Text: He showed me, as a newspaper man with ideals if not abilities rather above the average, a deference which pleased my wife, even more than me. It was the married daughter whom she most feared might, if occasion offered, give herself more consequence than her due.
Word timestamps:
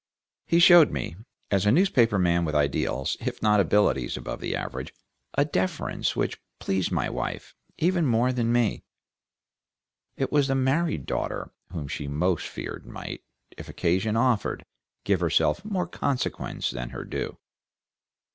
He 0.47 0.57
showed 0.57 0.89
me, 0.89 1.15
as 1.51 1.67
a 1.67 1.71
newspaper 1.71 2.17
man 2.17 2.43
with 2.43 2.55
ideals 2.55 3.17
if 3.19 3.39
not 3.43 3.59
abilities 3.59 4.17
rather 4.17 4.29
above 4.31 4.39
the 4.41 4.55
average, 4.55 4.95
a 5.35 5.45
deference 5.45 6.15
which 6.15 6.41
pleased 6.57 6.91
my 6.91 7.07
wife, 7.07 7.53
even 7.77 8.07
more 8.07 8.33
than 8.33 8.51
me. 8.51 8.83
It 10.17 10.31
was 10.31 10.47
the 10.47 10.55
married 10.55 11.05
daughter 11.05 11.51
whom 11.71 11.87
she 11.87 12.07
most 12.07 12.47
feared 12.47 12.87
might, 12.87 13.21
if 13.55 13.69
occasion 13.69 14.17
offered, 14.17 14.65
give 15.03 15.19
herself 15.19 15.63
more 15.63 15.85
consequence 15.85 16.71
than 16.71 16.89
her 16.89 17.03
due. 17.05 17.37